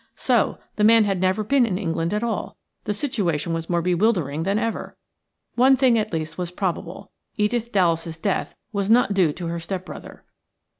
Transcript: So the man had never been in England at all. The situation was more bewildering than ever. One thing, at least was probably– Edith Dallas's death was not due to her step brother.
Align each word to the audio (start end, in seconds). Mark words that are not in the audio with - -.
So 0.15 0.57
the 0.77 0.83
man 0.83 1.03
had 1.03 1.21
never 1.21 1.43
been 1.43 1.63
in 1.63 1.77
England 1.77 2.11
at 2.11 2.23
all. 2.23 2.57
The 2.85 2.93
situation 2.95 3.53
was 3.53 3.69
more 3.69 3.83
bewildering 3.83 4.41
than 4.41 4.57
ever. 4.57 4.97
One 5.53 5.75
thing, 5.77 5.95
at 5.95 6.11
least 6.11 6.39
was 6.39 6.49
probably– 6.49 7.05
Edith 7.37 7.71
Dallas's 7.71 8.17
death 8.17 8.55
was 8.73 8.89
not 8.89 9.13
due 9.13 9.31
to 9.33 9.45
her 9.45 9.59
step 9.59 9.85
brother. 9.85 10.23